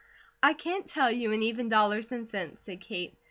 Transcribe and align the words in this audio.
"I 0.41 0.53
can't 0.53 0.87
tell 0.87 1.11
you, 1.11 1.31
in 1.31 1.43
even 1.43 1.69
dollars 1.69 2.11
and 2.11 2.27
cents," 2.27 2.63
said 2.63 2.81
Kate. 2.81 3.13